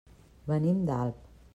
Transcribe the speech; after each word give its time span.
Venim 0.53 0.81
d'Alp. 0.89 1.23